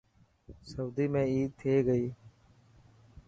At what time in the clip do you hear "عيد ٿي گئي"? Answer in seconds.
1.33-2.07